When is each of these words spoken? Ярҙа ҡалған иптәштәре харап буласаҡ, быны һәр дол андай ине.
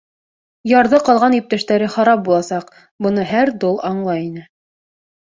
Ярҙа 0.69 0.99
ҡалған 1.09 1.35
иптәштәре 1.39 1.89
харап 1.95 2.23
буласаҡ, 2.29 2.71
быны 3.07 3.27
һәр 3.33 3.53
дол 3.65 3.79
андай 3.91 4.25
ине. 4.31 4.47